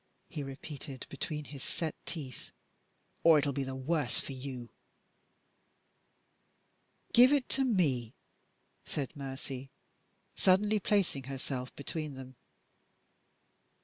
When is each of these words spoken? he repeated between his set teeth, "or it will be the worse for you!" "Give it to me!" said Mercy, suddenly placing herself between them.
he 0.29 0.41
repeated 0.41 1.05
between 1.11 1.45
his 1.45 1.61
set 1.63 1.93
teeth, 2.07 2.49
"or 3.23 3.37
it 3.37 3.45
will 3.45 3.53
be 3.53 3.63
the 3.63 3.75
worse 3.75 4.19
for 4.19 4.31
you!" 4.33 4.71
"Give 7.13 7.31
it 7.31 7.47
to 7.49 7.63
me!" 7.65 8.15
said 8.83 9.15
Mercy, 9.15 9.69
suddenly 10.35 10.79
placing 10.79 11.25
herself 11.25 11.75
between 11.75 12.15
them. 12.15 12.35